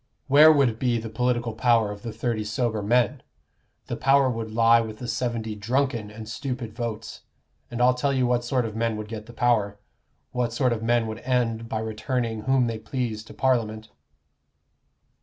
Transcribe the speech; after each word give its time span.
Where 0.25 0.51
would 0.51 0.79
be 0.79 0.97
the 0.97 1.11
political 1.11 1.53
power 1.53 1.91
of 1.91 2.01
the 2.01 2.11
thirty 2.11 2.43
sober 2.43 2.81
men? 2.81 3.21
The 3.85 3.95
power 3.95 4.31
would 4.31 4.49
lie 4.51 4.81
with 4.81 4.97
the 4.97 5.07
seventy 5.07 5.53
drunken 5.53 6.09
and 6.09 6.27
stupid 6.27 6.73
votes; 6.73 7.21
and 7.69 7.79
I'll 7.83 7.93
tell 7.93 8.11
you 8.11 8.25
what 8.25 8.43
sort 8.43 8.65
of 8.65 8.75
men 8.75 8.97
would 8.97 9.07
get 9.07 9.27
the 9.27 9.31
power 9.33 9.77
what 10.31 10.53
sort 10.53 10.73
of 10.73 10.81
men 10.81 11.05
would 11.05 11.19
end 11.19 11.69
by 11.69 11.81
returning 11.81 12.41
whom 12.45 12.65
they 12.65 12.79
pleased 12.79 13.27
to 13.27 13.35
Parliament." 13.35 13.89